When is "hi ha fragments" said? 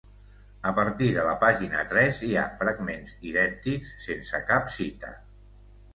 2.29-3.15